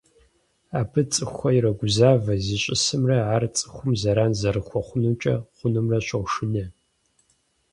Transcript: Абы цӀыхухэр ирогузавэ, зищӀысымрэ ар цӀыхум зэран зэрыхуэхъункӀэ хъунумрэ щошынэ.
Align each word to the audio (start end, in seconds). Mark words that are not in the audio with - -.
Абы 0.79 1.01
цӀыхухэр 1.11 1.53
ирогузавэ, 1.57 2.33
зищӀысымрэ 2.45 3.17
ар 3.33 3.43
цӀыхум 3.55 3.91
зэран 4.01 4.31
зэрыхуэхъункӀэ 4.39 5.35
хъунумрэ 5.57 5.99
щошынэ. 6.07 6.65